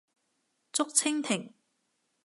[0.71, 1.53] 竹蜻蜓